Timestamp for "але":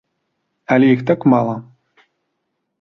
0.77-0.89